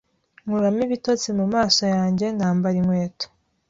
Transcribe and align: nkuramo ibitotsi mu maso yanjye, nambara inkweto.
nkuramo 0.43 0.81
ibitotsi 0.87 1.29
mu 1.39 1.45
maso 1.53 1.81
yanjye, 1.95 2.25
nambara 2.37 2.75
inkweto. 2.81 3.25